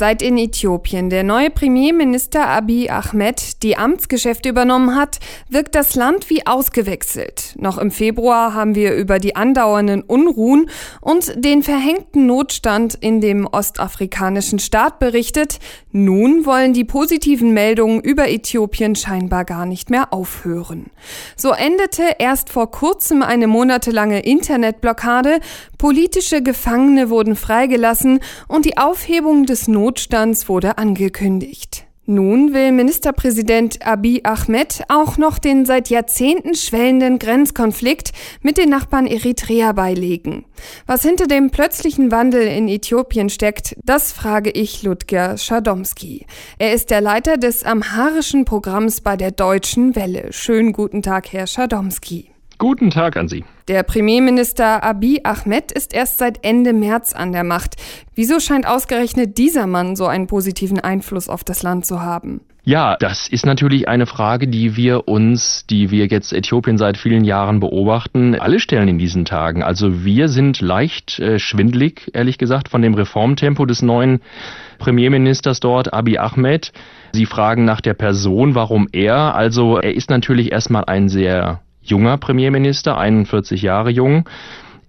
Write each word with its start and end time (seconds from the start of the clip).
Seit 0.00 0.22
in 0.22 0.38
Äthiopien 0.38 1.10
der 1.10 1.24
neue 1.24 1.50
Premierminister 1.50 2.46
Abiy 2.46 2.88
Ahmed 2.88 3.64
die 3.64 3.76
Amtsgeschäfte 3.76 4.48
übernommen 4.48 4.94
hat, 4.94 5.18
wirkt 5.48 5.74
das 5.74 5.96
Land 5.96 6.30
wie 6.30 6.46
ausgewechselt. 6.46 7.56
Noch 7.58 7.78
im 7.78 7.90
Februar 7.90 8.54
haben 8.54 8.76
wir 8.76 8.94
über 8.94 9.18
die 9.18 9.34
andauernden 9.34 10.02
Unruhen 10.02 10.70
und 11.00 11.44
den 11.44 11.64
verhängten 11.64 12.26
Notstand 12.26 12.94
in 12.94 13.20
dem 13.20 13.44
ostafrikanischen 13.44 14.60
Staat 14.60 15.00
berichtet. 15.00 15.58
Nun 15.90 16.46
wollen 16.46 16.74
die 16.74 16.84
positiven 16.84 17.52
Meldungen 17.52 18.00
über 18.00 18.28
Äthiopien 18.28 18.94
scheinbar 18.94 19.44
gar 19.44 19.66
nicht 19.66 19.90
mehr 19.90 20.12
aufhören. 20.12 20.92
So 21.34 21.50
endete 21.50 22.04
erst 22.20 22.50
vor 22.50 22.70
kurzem 22.70 23.24
eine 23.24 23.48
monatelange 23.48 24.20
Internetblockade, 24.20 25.40
politische 25.76 26.40
Gefangene 26.40 27.10
wurden 27.10 27.34
freigelassen 27.34 28.20
und 28.46 28.64
die 28.64 28.78
Aufhebung 28.78 29.44
des 29.44 29.66
Notstands 29.66 29.87
Notstands 29.88 30.50
wurde 30.50 30.76
angekündigt. 30.76 31.86
Nun 32.04 32.52
will 32.52 32.72
Ministerpräsident 32.72 33.86
Abiy 33.86 34.20
Ahmed 34.22 34.82
auch 34.88 35.16
noch 35.16 35.38
den 35.38 35.64
seit 35.64 35.88
Jahrzehnten 35.88 36.54
schwellenden 36.54 37.18
Grenzkonflikt 37.18 38.12
mit 38.42 38.58
den 38.58 38.68
Nachbarn 38.68 39.06
Eritrea 39.06 39.72
beilegen. 39.72 40.44
Was 40.84 41.00
hinter 41.00 41.26
dem 41.26 41.50
plötzlichen 41.50 42.10
Wandel 42.10 42.42
in 42.42 42.68
Äthiopien 42.68 43.30
steckt, 43.30 43.76
das 43.82 44.12
frage 44.12 44.50
ich 44.50 44.82
Ludger 44.82 45.38
Schadomski. 45.38 46.26
Er 46.58 46.74
ist 46.74 46.90
der 46.90 47.00
Leiter 47.00 47.38
des 47.38 47.64
amharischen 47.64 48.44
Programms 48.44 49.00
bei 49.00 49.16
der 49.16 49.30
Deutschen 49.30 49.96
Welle. 49.96 50.34
Schönen 50.34 50.74
guten 50.74 51.00
Tag, 51.00 51.32
Herr 51.32 51.46
Schadomski. 51.46 52.28
Guten 52.58 52.90
Tag 52.90 53.16
an 53.16 53.28
Sie. 53.28 53.44
Der 53.68 53.84
Premierminister 53.84 54.82
Abiy 54.82 55.20
Ahmed 55.22 55.70
ist 55.70 55.94
erst 55.94 56.18
seit 56.18 56.44
Ende 56.44 56.72
März 56.72 57.12
an 57.12 57.30
der 57.30 57.44
Macht. 57.44 57.76
Wieso 58.16 58.40
scheint 58.40 58.66
ausgerechnet 58.66 59.38
dieser 59.38 59.68
Mann 59.68 59.94
so 59.94 60.06
einen 60.06 60.26
positiven 60.26 60.80
Einfluss 60.80 61.28
auf 61.28 61.44
das 61.44 61.62
Land 61.62 61.86
zu 61.86 62.02
haben? 62.02 62.40
Ja, 62.64 62.96
das 62.98 63.28
ist 63.28 63.46
natürlich 63.46 63.88
eine 63.88 64.06
Frage, 64.06 64.48
die 64.48 64.76
wir 64.76 65.06
uns, 65.06 65.66
die 65.70 65.92
wir 65.92 66.06
jetzt 66.06 66.32
Äthiopien 66.32 66.78
seit 66.78 66.98
vielen 66.98 67.24
Jahren 67.24 67.60
beobachten, 67.60 68.34
alle 68.34 68.58
stellen 68.58 68.88
in 68.88 68.98
diesen 68.98 69.24
Tagen. 69.24 69.62
Also 69.62 70.04
wir 70.04 70.28
sind 70.28 70.60
leicht 70.60 71.20
äh, 71.20 71.38
schwindlig, 71.38 72.10
ehrlich 72.12 72.38
gesagt, 72.38 72.68
von 72.68 72.82
dem 72.82 72.94
Reformtempo 72.94 73.66
des 73.66 73.82
neuen 73.82 74.20
Premierministers 74.78 75.60
dort, 75.60 75.94
Abiy 75.94 76.18
Ahmed. 76.18 76.72
Sie 77.12 77.24
fragen 77.24 77.64
nach 77.64 77.80
der 77.80 77.94
Person, 77.94 78.56
warum 78.56 78.88
er. 78.92 79.36
Also 79.36 79.78
er 79.78 79.94
ist 79.94 80.10
natürlich 80.10 80.50
erstmal 80.52 80.84
ein 80.84 81.08
sehr 81.08 81.62
junger 81.82 82.18
Premierminister, 82.18 82.98
41 82.98 83.62
Jahre 83.62 83.90
jung. 83.90 84.28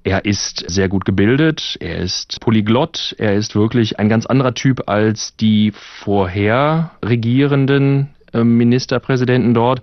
Er 0.03 0.25
ist 0.25 0.63
sehr 0.69 0.87
gut 0.87 1.03
gebildet, 1.05 1.77
er 1.81 1.97
ist 1.97 2.39
polyglott, 2.39 3.15
er 3.17 3.35
ist 3.35 3.55
wirklich 3.55 3.99
ein 3.99 4.07
ganz 4.07 4.25
anderer 4.25 4.53
Typ 4.53 4.89
als 4.89 5.35
die 5.35 5.73
vorher 5.75 6.91
regierenden 7.03 8.09
Ministerpräsidenten 8.33 9.53
dort. 9.53 9.81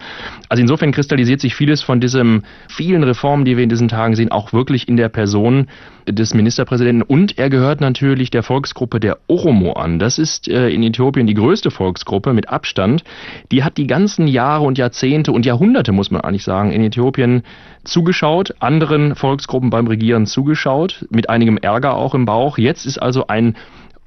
Also 0.48 0.60
insofern 0.60 0.92
kristallisiert 0.92 1.40
sich 1.40 1.54
vieles 1.54 1.82
von 1.82 2.00
diesen 2.00 2.44
vielen 2.68 3.02
Reformen, 3.02 3.44
die 3.44 3.56
wir 3.56 3.64
in 3.64 3.70
diesen 3.70 3.88
Tagen 3.88 4.14
sehen, 4.14 4.30
auch 4.30 4.52
wirklich 4.52 4.88
in 4.88 4.96
der 4.96 5.08
Person 5.08 5.68
des 6.08 6.34
Ministerpräsidenten. 6.34 7.02
Und 7.02 7.38
er 7.38 7.50
gehört 7.50 7.80
natürlich 7.80 8.30
der 8.30 8.42
Volksgruppe 8.42 9.00
der 9.00 9.18
Oromo 9.26 9.72
an. 9.72 9.98
Das 9.98 10.18
ist 10.18 10.48
äh, 10.48 10.68
in 10.68 10.82
Äthiopien 10.82 11.26
die 11.26 11.34
größte 11.34 11.70
Volksgruppe 11.70 12.32
mit 12.32 12.48
Abstand. 12.48 13.02
Die 13.50 13.64
hat 13.64 13.76
die 13.76 13.86
ganzen 13.86 14.28
Jahre 14.28 14.64
und 14.64 14.78
Jahrzehnte 14.78 15.32
und 15.32 15.44
Jahrhunderte, 15.44 15.92
muss 15.92 16.10
man 16.10 16.20
eigentlich 16.20 16.44
sagen, 16.44 16.70
in 16.70 16.84
Äthiopien 16.84 17.42
zugeschaut, 17.84 18.54
anderen 18.60 19.14
Volksgruppen 19.14 19.70
beim 19.70 19.86
Regieren 19.86 20.26
zugeschaut, 20.26 21.06
mit 21.10 21.28
einigem 21.28 21.56
Ärger 21.58 21.96
auch 21.96 22.14
im 22.14 22.24
Bauch. 22.24 22.58
Jetzt 22.58 22.86
ist 22.86 22.98
also 22.98 23.26
ein 23.26 23.56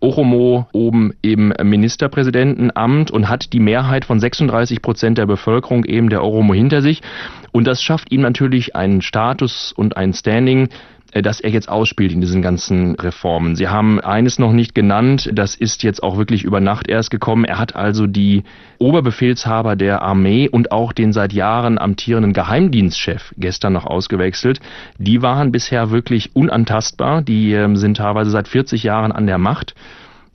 Oromo 0.02 0.68
oben 0.72 1.14
im 1.22 1.54
Ministerpräsidentenamt 1.62 3.12
und 3.12 3.30
hat 3.30 3.54
die 3.54 3.60
Mehrheit 3.60 4.06
von 4.06 4.20
36 4.20 4.82
Prozent 4.82 5.18
der 5.18 5.26
Bevölkerung 5.26 5.86
eben 5.86 6.10
der 6.10 6.24
Oromo 6.24 6.54
hinter 6.54 6.82
sich. 6.82 7.02
Und 7.52 7.66
das 7.66 7.82
schafft 7.82 8.12
ihm 8.12 8.22
natürlich 8.22 8.76
einen 8.76 9.02
Status 9.02 9.74
und 9.76 9.98
ein 9.98 10.14
Standing, 10.14 10.70
das 11.14 11.40
er 11.40 11.50
jetzt 11.50 11.70
ausspielt 11.70 12.12
in 12.12 12.22
diesen 12.22 12.42
ganzen 12.42 12.96
Reformen. 12.96 13.56
Sie 13.56 13.68
haben 13.68 14.00
eines 14.00 14.40
noch 14.40 14.52
nicht 14.52 14.76
genannt, 14.76 15.30
das 15.34 15.56
ist 15.56 15.84
jetzt 15.84 16.04
auch 16.04 16.18
wirklich 16.18 16.44
über 16.44 16.60
Nacht 16.60 16.88
erst 16.88 17.10
gekommen. 17.10 17.46
Er 17.46 17.58
hat 17.58 17.76
also 17.76 18.08
die 18.08 18.44
Oberbefehlshaber 18.78 19.76
der 19.76 20.02
Armee 20.02 20.48
und 20.48 20.72
auch 20.72 20.94
den 20.94 21.12
seit 21.14 21.34
Jahren 21.34 21.78
amtierenden 21.78 22.34
Geheimdienstchef 22.34 23.34
gestern 23.38 23.74
noch 23.74 23.86
ausgewechselt. 23.86 24.60
Die 24.98 25.22
waren 25.22 25.52
bisher 25.52 25.92
wirklich 25.92 26.36
unantastbar. 26.36 27.22
Die 27.22 27.54
ähm, 27.54 27.76
sind 27.76 27.98
teilweise 27.98 28.30
seit 28.30 28.48
40 28.48 28.84
Jahren 28.84 29.12
an 29.12 29.26
der 29.26 29.38
Macht. 29.38 29.76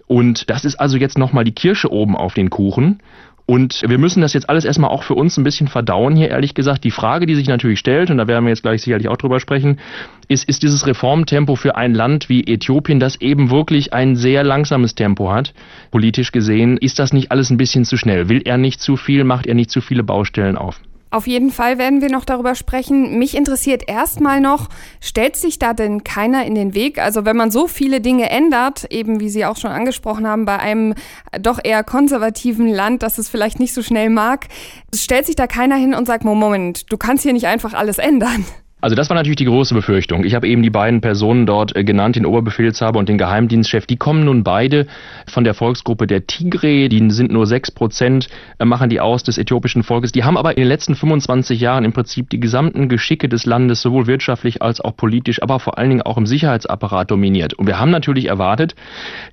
Und 0.06 0.50
das 0.50 0.64
ist 0.64 0.76
also 0.76 0.96
jetzt 0.96 1.18
nochmal 1.18 1.44
die 1.44 1.54
Kirsche 1.54 1.90
oben 1.90 2.16
auf 2.16 2.34
den 2.34 2.50
Kuchen. 2.50 3.00
Und 3.46 3.82
wir 3.86 3.98
müssen 3.98 4.22
das 4.22 4.32
jetzt 4.32 4.48
alles 4.48 4.64
erstmal 4.64 4.90
auch 4.90 5.02
für 5.02 5.14
uns 5.14 5.36
ein 5.36 5.44
bisschen 5.44 5.68
verdauen 5.68 6.16
hier, 6.16 6.30
ehrlich 6.30 6.54
gesagt. 6.54 6.82
Die 6.82 6.90
Frage, 6.90 7.26
die 7.26 7.34
sich 7.34 7.46
natürlich 7.46 7.78
stellt, 7.78 8.10
und 8.10 8.16
da 8.16 8.26
werden 8.26 8.44
wir 8.44 8.50
jetzt 8.50 8.62
gleich 8.62 8.82
sicherlich 8.82 9.08
auch 9.08 9.18
drüber 9.18 9.38
sprechen, 9.38 9.80
ist, 10.28 10.48
ist 10.48 10.62
dieses 10.62 10.86
Reformtempo 10.86 11.54
für 11.54 11.76
ein 11.76 11.94
Land 11.94 12.30
wie 12.30 12.44
Äthiopien, 12.46 13.00
das 13.00 13.20
eben 13.20 13.50
wirklich 13.50 13.92
ein 13.92 14.16
sehr 14.16 14.44
langsames 14.44 14.94
Tempo 14.94 15.30
hat, 15.30 15.52
politisch 15.90 16.32
gesehen, 16.32 16.78
ist 16.78 16.98
das 16.98 17.12
nicht 17.12 17.30
alles 17.32 17.50
ein 17.50 17.58
bisschen 17.58 17.84
zu 17.84 17.98
schnell? 17.98 18.30
Will 18.30 18.40
er 18.44 18.56
nicht 18.56 18.80
zu 18.80 18.96
viel? 18.96 19.24
Macht 19.24 19.46
er 19.46 19.54
nicht 19.54 19.70
zu 19.70 19.82
viele 19.82 20.04
Baustellen 20.04 20.56
auf? 20.56 20.80
Auf 21.14 21.28
jeden 21.28 21.52
Fall 21.52 21.78
werden 21.78 22.00
wir 22.00 22.10
noch 22.10 22.24
darüber 22.24 22.56
sprechen. 22.56 23.20
Mich 23.20 23.36
interessiert 23.36 23.88
erstmal 23.88 24.40
noch, 24.40 24.68
stellt 25.00 25.36
sich 25.36 25.60
da 25.60 25.72
denn 25.72 26.02
keiner 26.02 26.44
in 26.44 26.56
den 26.56 26.74
Weg? 26.74 26.98
Also 26.98 27.24
wenn 27.24 27.36
man 27.36 27.52
so 27.52 27.68
viele 27.68 28.00
Dinge 28.00 28.30
ändert, 28.30 28.90
eben 28.90 29.20
wie 29.20 29.28
Sie 29.28 29.46
auch 29.46 29.56
schon 29.56 29.70
angesprochen 29.70 30.26
haben, 30.26 30.44
bei 30.44 30.58
einem 30.58 30.96
doch 31.40 31.60
eher 31.62 31.84
konservativen 31.84 32.66
Land, 32.66 33.04
das 33.04 33.18
es 33.18 33.28
vielleicht 33.28 33.60
nicht 33.60 33.74
so 33.74 33.80
schnell 33.80 34.10
mag, 34.10 34.48
stellt 34.92 35.24
sich 35.24 35.36
da 35.36 35.46
keiner 35.46 35.76
hin 35.76 35.94
und 35.94 36.06
sagt, 36.06 36.24
Moment, 36.24 36.90
du 36.90 36.96
kannst 36.96 37.22
hier 37.22 37.32
nicht 37.32 37.46
einfach 37.46 37.74
alles 37.74 37.98
ändern. 37.98 38.44
Also 38.84 38.96
das 38.96 39.08
war 39.08 39.14
natürlich 39.14 39.36
die 39.36 39.46
große 39.46 39.72
Befürchtung. 39.72 40.24
Ich 40.24 40.34
habe 40.34 40.46
eben 40.46 40.62
die 40.62 40.68
beiden 40.68 41.00
Personen 41.00 41.46
dort 41.46 41.74
äh, 41.74 41.84
genannt, 41.84 42.16
den 42.16 42.26
Oberbefehlshaber 42.26 42.98
und 42.98 43.08
den 43.08 43.16
Geheimdienstchef. 43.16 43.86
Die 43.86 43.96
kommen 43.96 44.26
nun 44.26 44.44
beide 44.44 44.86
von 45.26 45.42
der 45.42 45.54
Volksgruppe 45.54 46.06
der 46.06 46.26
Tigre. 46.26 46.90
Die 46.90 47.10
sind 47.10 47.32
nur 47.32 47.46
sechs 47.46 47.70
Prozent, 47.70 48.28
äh, 48.58 48.66
machen 48.66 48.90
die 48.90 49.00
aus 49.00 49.22
des 49.22 49.38
äthiopischen 49.38 49.84
Volkes. 49.84 50.12
Die 50.12 50.24
haben 50.24 50.36
aber 50.36 50.58
in 50.58 50.64
den 50.64 50.68
letzten 50.68 50.96
25 50.96 51.60
Jahren 51.60 51.86
im 51.86 51.94
Prinzip 51.94 52.28
die 52.28 52.38
gesamten 52.38 52.90
Geschicke 52.90 53.26
des 53.26 53.46
Landes 53.46 53.80
sowohl 53.80 54.06
wirtschaftlich 54.06 54.60
als 54.60 54.82
auch 54.82 54.94
politisch, 54.94 55.42
aber 55.42 55.60
vor 55.60 55.78
allen 55.78 55.88
Dingen 55.88 56.02
auch 56.02 56.18
im 56.18 56.26
Sicherheitsapparat 56.26 57.10
dominiert. 57.10 57.54
Und 57.54 57.66
wir 57.66 57.78
haben 57.78 57.90
natürlich 57.90 58.26
erwartet, 58.26 58.74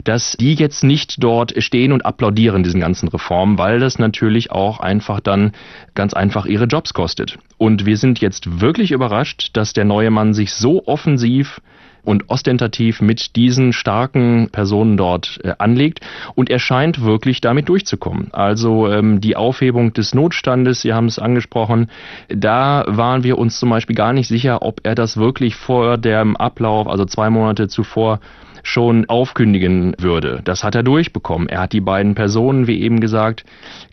dass 0.06 0.38
die 0.40 0.54
jetzt 0.54 0.86
nicht 0.86 1.22
dort 1.22 1.62
stehen 1.62 1.92
und 1.92 2.06
applaudieren 2.06 2.64
diesen 2.64 2.80
ganzen 2.80 3.10
Reformen, 3.10 3.58
weil 3.58 3.82
das 3.82 4.00
natürlich 4.00 4.50
auch 4.50 4.80
einfach 4.80 5.20
dann 5.20 5.52
ganz 5.94 6.14
einfach 6.14 6.46
ihre 6.46 6.68
Jobs 6.68 6.94
kostet. 6.94 7.38
Und 7.58 7.86
wir 7.86 7.98
sind 7.98 8.22
jetzt 8.22 8.62
wirklich 8.62 8.92
überrascht, 8.92 9.41
dass 9.54 9.74
der 9.74 9.86
neue 9.86 10.12
Mann 10.12 10.34
sich 10.34 10.54
so 10.54 10.86
offensiv 10.86 11.62
und 12.04 12.30
ostentativ 12.30 13.02
mit 13.02 13.36
diesen 13.36 13.74
starken 13.74 14.50
Personen 14.52 14.98
dort 14.98 15.40
äh, 15.44 15.54
anlegt. 15.58 16.00
Und 16.36 16.50
er 16.50 16.60
scheint 16.60 17.04
wirklich 17.04 17.42
damit 17.42 17.70
durchzukommen. 17.70 18.30
Also 18.34 18.92
ähm, 18.92 19.22
die 19.22 19.36
Aufhebung 19.36 19.94
des 19.94 20.16
Notstandes, 20.16 20.82
Sie 20.82 20.94
haben 20.94 21.06
es 21.06 21.20
angesprochen, 21.20 21.90
da 22.28 22.86
waren 22.88 23.24
wir 23.24 23.38
uns 23.38 23.60
zum 23.60 23.70
Beispiel 23.70 23.96
gar 23.96 24.14
nicht 24.14 24.28
sicher, 24.28 24.62
ob 24.62 24.82
er 24.84 24.96
das 24.96 25.18
wirklich 25.18 25.56
vor 25.56 25.98
dem 25.98 26.36
Ablauf, 26.36 26.88
also 26.88 27.06
zwei 27.06 27.30
Monate 27.30 27.68
zuvor, 27.68 28.20
schon 28.64 29.08
aufkündigen 29.10 29.96
würde. 30.00 30.42
Das 30.44 30.64
hat 30.64 30.76
er 30.76 30.84
durchbekommen. 30.84 31.50
Er 31.50 31.62
hat 31.62 31.74
die 31.74 31.82
beiden 31.82 32.16
Personen, 32.16 32.68
wie 32.68 32.82
eben 32.82 33.00
gesagt, 33.00 33.44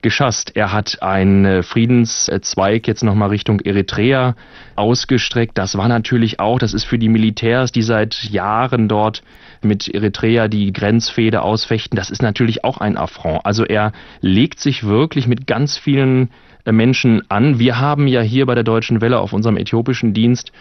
geschasst. 0.02 0.52
Er 0.54 0.72
hat 0.72 1.02
einen 1.02 1.62
Friedenszweig 1.62 2.86
jetzt 2.86 3.02
nochmal 3.02 3.30
Richtung 3.30 3.60
Eritrea 3.60 4.34
ausgestreckt. 4.76 5.56
Das 5.58 5.76
war 5.76 5.88
natürlich 5.88 6.40
auch, 6.40 6.58
das 6.58 6.74
ist 6.74 6.84
für 6.84 6.98
die 6.98 7.08
Militärs, 7.08 7.72
die 7.72 7.82
seit 7.82 8.24
Jahren 8.24 8.88
dort 8.88 9.22
mit 9.62 9.88
Eritrea 9.88 10.48
die 10.48 10.72
Grenzfehde 10.72 11.42
ausfechten, 11.42 11.96
das 11.96 12.10
ist 12.10 12.22
natürlich 12.22 12.64
auch 12.64 12.78
ein 12.78 12.96
Affront. 12.96 13.44
Also 13.44 13.64
er 13.64 13.92
legt 14.20 14.60
sich 14.60 14.84
wirklich 14.84 15.26
mit 15.26 15.46
ganz 15.46 15.76
vielen 15.76 16.24
äh, 16.24 16.47
Menschen 16.72 17.22
an. 17.28 17.58
Wir 17.58 17.78
haben 17.78 18.06
ja 18.06 18.20
hier 18.20 18.46
bei 18.46 18.54
der 18.54 18.64
Deutschen 18.64 19.00
Welle 19.00 19.18
auf 19.20 19.32
unserem 19.32 19.56
äthiopischen 19.56 20.14
Dienst 20.14 20.52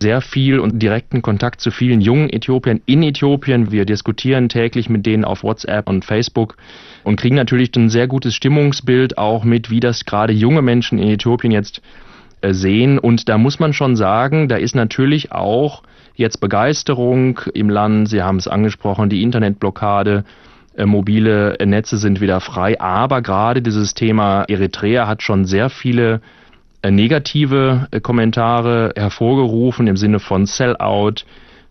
sehr 0.00 0.20
viel 0.20 0.58
und 0.58 0.82
direkten 0.82 1.22
Kontakt 1.22 1.60
zu 1.60 1.70
vielen 1.70 2.00
jungen 2.00 2.30
Äthiopiern 2.30 2.80
in 2.86 3.02
Äthiopien. 3.02 3.70
Wir 3.72 3.84
diskutieren 3.84 4.48
täglich 4.48 4.88
mit 4.88 5.06
denen 5.06 5.24
auf 5.24 5.42
WhatsApp 5.42 5.88
und 5.88 6.04
Facebook 6.04 6.56
und 7.04 7.16
kriegen 7.16 7.36
natürlich 7.36 7.74
ein 7.76 7.88
sehr 7.88 8.06
gutes 8.06 8.34
Stimmungsbild 8.34 9.18
auch 9.18 9.44
mit, 9.44 9.70
wie 9.70 9.80
das 9.80 10.04
gerade 10.04 10.32
junge 10.32 10.62
Menschen 10.62 10.98
in 10.98 11.08
Äthiopien 11.08 11.52
jetzt 11.52 11.80
äh, 12.40 12.52
sehen. 12.52 12.98
Und 12.98 13.28
da 13.28 13.38
muss 13.38 13.58
man 13.58 13.72
schon 13.72 13.96
sagen, 13.96 14.48
da 14.48 14.56
ist 14.56 14.74
natürlich 14.74 15.32
auch 15.32 15.82
jetzt 16.14 16.40
Begeisterung 16.40 17.40
im 17.54 17.70
Land. 17.70 18.08
Sie 18.08 18.22
haben 18.22 18.36
es 18.36 18.48
angesprochen, 18.48 19.08
die 19.08 19.22
Internetblockade 19.22 20.24
äh, 20.26 20.55
mobile 20.84 21.56
Netze 21.64 21.96
sind 21.96 22.20
wieder 22.20 22.40
frei. 22.40 22.80
Aber 22.80 23.22
gerade 23.22 23.62
dieses 23.62 23.94
Thema 23.94 24.44
Eritrea 24.48 25.06
hat 25.06 25.22
schon 25.22 25.46
sehr 25.46 25.70
viele 25.70 26.20
äh, 26.82 26.90
negative 26.90 27.88
äh, 27.90 28.00
Kommentare 28.00 28.92
hervorgerufen 28.96 29.86
im 29.86 29.96
Sinne 29.96 30.18
von 30.18 30.46
Sellout, 30.46 31.24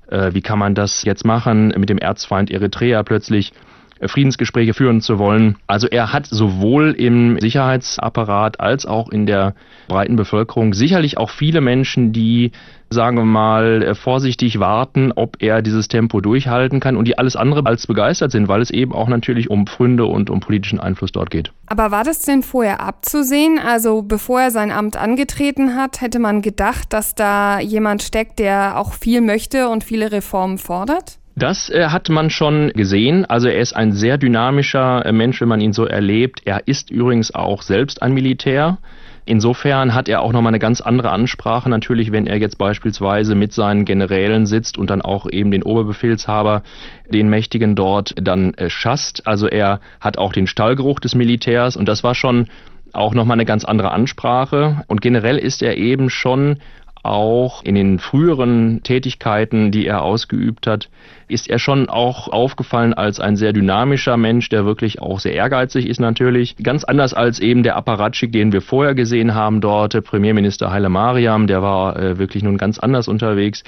Äh, 0.08 0.34
wie 0.34 0.42
kann 0.42 0.60
man 0.60 0.76
das 0.76 1.04
jetzt 1.04 1.26
machen 1.26 1.74
mit 1.78 1.90
dem 1.90 1.98
Erzfeind 1.98 2.52
Eritrea 2.52 3.04
plötzlich? 3.04 3.54
Äh, 4.00 4.08
Friedensgespräche 4.08 4.74
führen 4.74 5.02
zu 5.02 5.20
wollen. 5.20 5.58
Also 5.68 5.88
er 5.88 6.12
hat 6.12 6.26
sowohl 6.26 6.92
im 6.92 7.40
Sicherheitsapparat 7.40 8.60
als 8.60 8.86
auch 8.86 9.10
in 9.10 9.26
der 9.26 9.56
breiten 9.88 10.16
Bevölkerung 10.16 10.74
sicherlich 10.74 11.18
auch 11.18 11.30
viele 11.30 11.62
Menschen, 11.62 12.12
die 12.12 12.52
sagen 12.90 13.18
wir 13.18 13.26
mal, 13.26 13.82
äh, 13.82 13.96
vorsichtig 13.96 14.60
warten, 14.60 15.12
ob 15.16 15.38
er 15.42 15.62
dieses 15.62 15.88
Tempo 15.88 16.22
durchhalten 16.22 16.80
kann 16.80 16.98
und 16.98 17.08
die 17.08 17.18
alles 17.18 17.36
andere 17.36 17.66
als 17.66 17.88
begeistert 17.88 18.32
sind, 18.32 18.48
weil 18.48 18.62
es 18.62 18.70
eben 18.70 18.94
auch 18.94 19.08
natürlich 19.08 19.50
um 19.50 19.66
Pfründe 19.66 20.06
und 20.06 20.30
um 20.30 20.40
politischen 20.40 20.80
Einfluss 20.80 21.12
dort 21.12 21.32
geht. 21.32 21.52
Aber 21.66 21.92
war 21.92 22.04
das 22.04 22.22
denn 22.22 22.44
vorher 22.44 22.82
abzusehen? 22.82 23.60
Also 23.60 24.02
bevor 24.02 24.42
er 24.42 24.52
sein 24.52 24.72
Amt 24.72 24.98
angetreten 24.98 25.76
hat, 25.76 26.02
hätte 26.02 26.20
man 26.20 26.42
gedacht, 26.42 26.94
dass 26.94 27.16
da 27.16 27.60
jemand 27.60 28.04
steckt, 28.04 28.40
der 28.40 28.80
auch 28.80 28.94
viel 28.94 29.22
möchte 29.22 29.68
und 29.70 29.84
viele 29.84 30.12
Reformen 30.12 30.58
fordert? 30.58 31.18
Das 31.36 31.70
äh, 31.70 31.88
hat 31.88 32.08
man 32.10 32.30
schon 32.30 32.72
gesehen. 32.74 33.26
Also 33.26 33.50
er 33.50 33.60
ist 33.60 33.76
ein 33.76 33.92
sehr 33.92 34.18
dynamischer 34.18 35.06
äh, 35.06 35.12
Mensch, 35.12 35.42
wenn 35.42 35.50
man 35.50 35.60
ihn 35.60 35.74
so 35.74 35.86
erlebt. 35.86 36.42
Er 36.46 36.68
ist 36.68 36.90
übrigens 36.90 37.36
auch 37.36 37.62
selbst 37.62 38.02
ein 38.02 38.14
Militär. 38.14 38.78
Insofern 39.26 39.94
hat 39.96 40.08
er 40.08 40.22
auch 40.22 40.32
nochmal 40.32 40.52
eine 40.52 40.60
ganz 40.60 40.82
andere 40.82 41.10
Ansprache 41.10 41.68
natürlich, 41.68 42.12
wenn 42.12 42.28
er 42.28 42.38
jetzt 42.38 42.58
beispielsweise 42.58 43.34
mit 43.34 43.54
seinen 43.54 43.84
Generälen 43.84 44.46
sitzt 44.46 44.78
und 44.78 44.90
dann 44.90 45.02
auch 45.02 45.28
eben 45.30 45.50
den 45.52 45.64
Oberbefehlshaber, 45.64 46.62
den 47.10 47.28
Mächtigen 47.30 47.76
dort 47.76 48.14
dann 48.22 48.54
äh, 48.54 48.70
schasst. 48.70 49.28
Also 49.28 49.48
er 49.48 49.82
hat 50.00 50.18
auch 50.18 50.32
den 50.32 50.48
Stallgeruch 50.48 51.00
des 51.02 51.16
Militärs 51.16 51.76
und 51.76 51.90
das 51.90 52.04
war 52.04 52.16
schon 52.16 52.48
auch 52.94 53.14
nochmal 53.14 53.36
eine 53.36 53.46
ganz 53.46 53.66
andere 53.66 53.92
Ansprache. 53.92 54.84
Und 54.88 55.02
generell 55.02 55.38
ist 55.38 55.62
er 55.62 55.76
eben 55.76 56.10
schon 56.10 56.60
auch 57.06 57.64
in 57.64 57.76
den 57.76 58.00
früheren 58.00 58.82
Tätigkeiten, 58.84 59.72
die 59.72 59.86
er 59.86 60.02
ausgeübt 60.02 60.68
hat, 60.68 60.90
ist 61.28 61.50
er 61.50 61.60
schon 61.60 61.90
auch 61.90 62.28
aufgefallen 62.28 62.94
als 62.94 63.20
ein 63.20 63.36
sehr 63.36 63.54
dynamischer 63.54 64.18
Mensch, 64.18 64.50
der 64.50 64.66
wirklich 64.66 65.02
auch 65.02 65.20
sehr 65.20 65.34
ehrgeizig 65.34 65.88
ist 65.88 66.00
natürlich. 66.00 66.56
Ganz 66.58 66.84
anders 66.84 67.14
als 67.14 67.40
eben 67.40 67.64
der 67.64 67.76
Apparatschik, 67.76 68.32
den 68.32 68.52
wir 68.52 68.62
vorher 68.62 68.94
gesehen 68.94 69.34
haben 69.34 69.62
dort, 69.62 69.94
der 69.94 70.02
Premierminister 70.02 70.72
Haile 70.72 70.90
Mariam, 70.90 71.48
der 71.48 71.62
war 71.62 71.98
äh, 71.98 72.18
wirklich 72.20 72.44
nun 72.44 72.58
ganz 72.58 72.78
anders 72.80 73.08
unterwegs. 73.08 73.64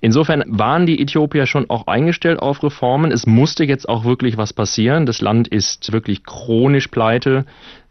Insofern 0.00 0.42
waren 0.48 0.84
die 0.84 1.00
Äthiopier 1.00 1.46
schon 1.46 1.70
auch 1.70 1.86
eingestellt 1.86 2.40
auf 2.40 2.64
Reformen. 2.64 3.12
Es 3.12 3.24
musste 3.24 3.62
jetzt 3.62 3.88
auch 3.88 4.04
wirklich 4.04 4.36
was 4.36 4.52
passieren. 4.52 5.06
Das 5.06 5.20
Land 5.20 5.46
ist 5.46 5.92
wirklich 5.92 6.24
chronisch 6.24 6.88
pleite. 6.88 7.44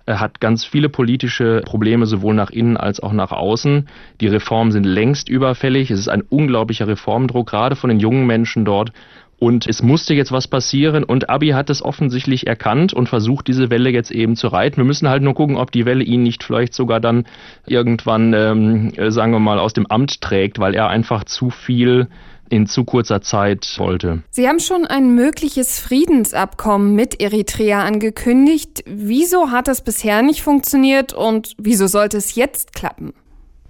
Er 0.05 0.19
hat 0.19 0.39
ganz 0.39 0.65
viele 0.65 0.89
politische 0.89 1.61
Probleme 1.65 2.05
sowohl 2.05 2.33
nach 2.33 2.49
innen 2.49 2.77
als 2.77 2.99
auch 2.99 3.13
nach 3.13 3.31
außen. 3.31 3.87
Die 4.19 4.27
Reformen 4.27 4.71
sind 4.71 4.85
längst 4.85 5.29
überfällig. 5.29 5.91
Es 5.91 5.99
ist 5.99 6.09
ein 6.09 6.21
unglaublicher 6.21 6.87
Reformdruck, 6.87 7.49
gerade 7.49 7.75
von 7.75 7.89
den 7.89 7.99
jungen 7.99 8.25
Menschen 8.25 8.65
dort. 8.65 8.91
Und 9.41 9.65
es 9.65 9.81
musste 9.81 10.13
jetzt 10.13 10.31
was 10.31 10.47
passieren 10.47 11.03
und 11.03 11.31
Abi 11.31 11.49
hat 11.49 11.71
es 11.71 11.83
offensichtlich 11.83 12.45
erkannt 12.45 12.93
und 12.93 13.09
versucht, 13.09 13.47
diese 13.47 13.71
Welle 13.71 13.89
jetzt 13.89 14.11
eben 14.11 14.35
zu 14.35 14.49
reiten. 14.49 14.77
Wir 14.77 14.83
müssen 14.83 15.09
halt 15.09 15.23
nur 15.23 15.33
gucken, 15.33 15.57
ob 15.57 15.71
die 15.71 15.85
Welle 15.85 16.03
ihn 16.03 16.21
nicht 16.21 16.43
vielleicht 16.43 16.75
sogar 16.75 16.99
dann 16.99 17.25
irgendwann, 17.65 18.35
ähm, 18.35 18.93
äh, 18.97 19.09
sagen 19.09 19.31
wir 19.31 19.39
mal, 19.39 19.57
aus 19.57 19.73
dem 19.73 19.87
Amt 19.87 20.21
trägt, 20.21 20.59
weil 20.59 20.75
er 20.75 20.89
einfach 20.89 21.23
zu 21.23 21.49
viel 21.49 22.07
in 22.51 22.67
zu 22.67 22.83
kurzer 22.83 23.21
Zeit 23.21 23.75
wollte. 23.77 24.23
Sie 24.29 24.47
haben 24.47 24.59
schon 24.59 24.85
ein 24.85 25.15
mögliches 25.15 25.79
Friedensabkommen 25.79 26.93
mit 26.93 27.21
Eritrea 27.21 27.83
angekündigt. 27.83 28.83
Wieso 28.85 29.51
hat 29.51 29.67
das 29.67 29.83
bisher 29.83 30.21
nicht 30.21 30.41
funktioniert 30.43 31.13
und 31.13 31.53
wieso 31.57 31.87
sollte 31.87 32.17
es 32.17 32.35
jetzt 32.35 32.73
klappen? 32.73 33.13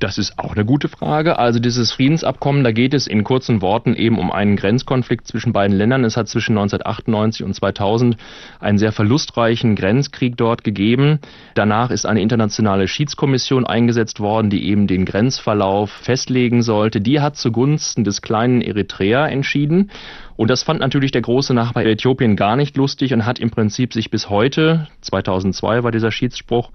Das 0.02 0.18
ist 0.18 0.40
auch 0.40 0.56
eine 0.56 0.66
gute 0.66 0.88
Frage. 0.88 1.38
Also 1.38 1.60
dieses 1.60 1.92
Friedensabkommen, 1.92 2.64
da 2.64 2.72
geht 2.72 2.96
es 2.96 3.06
in 3.06 3.24
kurzen 3.24 3.62
Worten 3.62 3.94
eben 3.94 4.18
um 4.18 4.32
einen 4.32 4.56
Grenzkonflikt 4.56 5.28
zwischen 5.28 5.54
beiden 5.54 5.78
Ländern. 5.78 6.04
Es 6.04 6.18
hat 6.18 6.28
zwischen 6.28 6.58
1998 6.58 7.46
und 7.46 7.54
2000 7.54 8.18
einen 8.60 8.80
sehr 8.80 8.94
verlustreichen 8.94 9.76
Grenzkrieg 9.76 10.38
dort 10.38 10.64
gegeben. 10.64 11.20
Danach 11.54 11.92
ist 11.92 12.08
eine 12.08 12.20
internationale 12.20 12.88
Schiedskommission 12.88 13.68
eingesetzt 13.68 14.20
worden, 14.20 14.50
die 14.50 14.66
eben 14.70 14.88
den 14.88 15.06
Grenzverlauf 15.06 15.92
festlegen 15.92 16.64
sollte. 16.64 17.00
Die 17.00 17.20
hat 17.20 17.36
zugunsten 17.38 18.04
des 18.04 18.24
kleinen 18.24 18.62
Eritrea 18.62 19.28
entschieden. 19.28 19.92
Und 20.36 20.50
das 20.50 20.64
fand 20.64 20.80
natürlich 20.80 21.12
der 21.12 21.22
große 21.22 21.54
Nachbar 21.54 21.86
Äthiopien 21.86 22.36
gar 22.36 22.56
nicht 22.56 22.76
lustig 22.76 23.14
und 23.14 23.28
hat 23.28 23.38
im 23.38 23.52
Prinzip 23.52 23.94
sich 23.94 24.10
bis 24.10 24.32
heute, 24.32 24.88
2002 25.02 25.84
war 25.84 25.92
dieser 25.92 26.12
Schiedsspruch, 26.12 26.72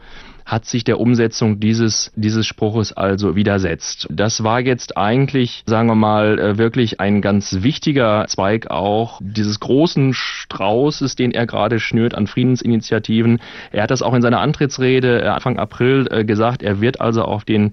hat 0.47 0.65
sich 0.65 0.85
der 0.85 1.01
Umsetzung 1.01 1.59
dieses, 1.59 2.13
dieses 2.15 2.47
Spruches 2.47 2.93
also 2.93 3.35
widersetzt. 3.35 4.07
Das 4.11 4.45
war 4.45 4.61
jetzt 4.61 4.97
eigentlich, 4.97 5.65
sagen 5.67 5.89
wir 5.89 5.97
mal, 5.97 6.39
äh, 6.39 6.57
wirklich 6.57 7.01
ein 7.01 7.21
ganz 7.21 7.63
wichtiger 7.63 8.25
Zweig 8.29 8.71
auch 8.71 9.21
dieses 9.21 9.59
großen 9.59 10.15
Straußes, 10.15 11.17
den 11.17 11.33
er 11.33 11.47
gerade 11.47 11.81
schnürt 11.81 12.15
an 12.15 12.29
Friedensinitiativen. 12.29 13.41
Er 13.73 13.83
hat 13.83 13.91
das 13.91 14.03
auch 14.03 14.15
in 14.15 14.23
seiner 14.23 14.39
Antrittsrede 14.39 15.23
äh, 15.23 15.27
Anfang 15.27 15.59
April 15.59 16.07
äh, 16.13 16.25
gesagt. 16.25 16.63
Er 16.63 16.81
wird 16.81 17.01
also 17.01 17.23
auf 17.23 17.45
den 17.45 17.73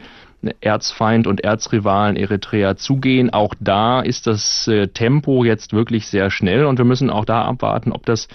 Erzfeind 0.59 1.27
und 1.27 1.41
Erzrivalen 1.41 2.17
Eritrea 2.17 2.75
zugehen. 2.75 3.29
Auch 3.29 3.53
da 3.61 4.01
ist 4.01 4.27
das 4.27 4.69
Tempo 4.93 5.45
jetzt 5.45 5.71
wirklich 5.71 6.07
sehr 6.07 6.29
schnell 6.29 6.65
und 6.65 6.77
wir 6.77 6.83
müssen 6.83 7.09
auch 7.09 7.23
da 7.23 7.43
abwarten, 7.43 7.93
ob 7.93 8.05
das 8.05 8.27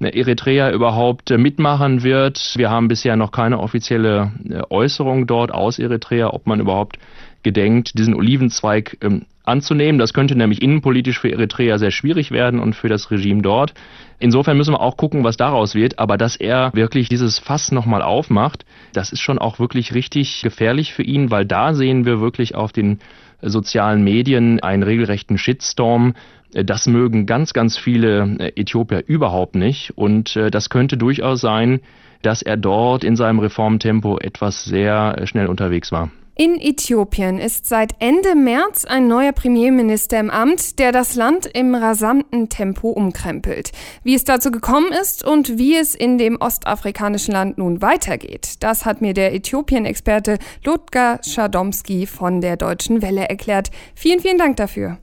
Eritrea 0.00 0.70
überhaupt 0.70 1.30
äh, 1.30 1.38
mitmachen 1.38 2.02
wird. 2.02 2.54
Wir 2.56 2.70
haben 2.70 2.88
bisher 2.88 3.16
noch 3.16 3.32
keine 3.32 3.58
offizielle 3.58 4.32
äh, 4.48 4.62
Äußerung 4.70 5.26
dort 5.26 5.52
aus 5.52 5.78
Eritrea, 5.78 6.32
ob 6.32 6.46
man 6.46 6.60
überhaupt 6.60 6.98
gedenkt, 7.42 7.98
diesen 7.98 8.14
Olivenzweig 8.14 8.98
ähm, 9.00 9.26
anzunehmen. 9.48 9.98
Das 9.98 10.12
könnte 10.12 10.36
nämlich 10.36 10.62
innenpolitisch 10.62 11.18
für 11.18 11.30
Eritrea 11.32 11.78
sehr 11.78 11.90
schwierig 11.90 12.30
werden 12.30 12.60
und 12.60 12.74
für 12.74 12.88
das 12.88 13.10
Regime 13.10 13.42
dort. 13.42 13.74
Insofern 14.18 14.56
müssen 14.56 14.74
wir 14.74 14.80
auch 14.80 14.96
gucken, 14.96 15.24
was 15.24 15.36
daraus 15.36 15.74
wird. 15.74 15.98
Aber 15.98 16.16
dass 16.16 16.36
er 16.36 16.70
wirklich 16.74 17.08
dieses 17.08 17.38
Fass 17.38 17.72
nochmal 17.72 18.02
aufmacht, 18.02 18.64
das 18.92 19.12
ist 19.12 19.20
schon 19.20 19.38
auch 19.38 19.58
wirklich 19.58 19.94
richtig 19.94 20.42
gefährlich 20.42 20.92
für 20.92 21.02
ihn, 21.02 21.30
weil 21.30 21.44
da 21.44 21.74
sehen 21.74 22.04
wir 22.04 22.20
wirklich 22.20 22.54
auf 22.54 22.72
den 22.72 22.98
sozialen 23.42 24.02
Medien 24.02 24.60
einen 24.60 24.82
regelrechten 24.82 25.38
Shitstorm. 25.38 26.14
Das 26.52 26.86
mögen 26.86 27.26
ganz, 27.26 27.52
ganz 27.52 27.76
viele 27.76 28.36
Äthiopier 28.56 29.04
überhaupt 29.06 29.54
nicht. 29.54 29.92
Und 29.96 30.36
äh, 30.36 30.50
das 30.50 30.70
könnte 30.70 30.96
durchaus 30.96 31.40
sein, 31.40 31.80
dass 32.22 32.42
er 32.42 32.56
dort 32.56 33.04
in 33.04 33.16
seinem 33.16 33.38
Reformtempo 33.38 34.18
etwas 34.18 34.64
sehr 34.64 35.16
äh, 35.18 35.26
schnell 35.26 35.46
unterwegs 35.46 35.92
war. 35.92 36.10
In 36.40 36.60
Äthiopien 36.60 37.40
ist 37.40 37.66
seit 37.66 37.94
Ende 37.98 38.36
März 38.36 38.84
ein 38.84 39.08
neuer 39.08 39.32
Premierminister 39.32 40.20
im 40.20 40.30
Amt, 40.30 40.78
der 40.78 40.92
das 40.92 41.16
Land 41.16 41.46
im 41.46 41.74
rasanten 41.74 42.48
Tempo 42.48 42.90
umkrempelt. 42.90 43.72
Wie 44.04 44.14
es 44.14 44.22
dazu 44.22 44.52
gekommen 44.52 44.92
ist 44.92 45.24
und 45.24 45.58
wie 45.58 45.74
es 45.74 45.96
in 45.96 46.16
dem 46.16 46.36
ostafrikanischen 46.40 47.32
Land 47.32 47.58
nun 47.58 47.82
weitergeht, 47.82 48.62
das 48.62 48.86
hat 48.86 49.00
mir 49.00 49.14
der 49.14 49.34
Äthiopien-Experte 49.34 50.38
Ludger 50.64 51.18
Schadomski 51.26 52.06
von 52.06 52.40
der 52.40 52.56
Deutschen 52.56 53.02
Welle 53.02 53.28
erklärt. 53.28 53.72
Vielen, 53.96 54.20
vielen 54.20 54.38
Dank 54.38 54.58
dafür. 54.58 54.98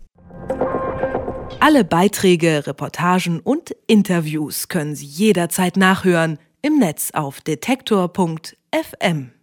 Alle 1.60 1.84
Beiträge, 1.84 2.66
Reportagen 2.66 3.42
und 3.42 3.76
Interviews 3.88 4.70
können 4.70 4.96
Sie 4.96 5.06
jederzeit 5.06 5.76
nachhören 5.76 6.40
im 6.62 6.80
Netz 6.80 7.12
auf 7.12 7.42
detektor.fm. 7.42 9.36